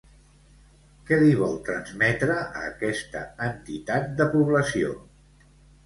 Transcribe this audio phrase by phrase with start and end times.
[1.09, 5.01] Què li vol transmetre a aquesta entitat de població?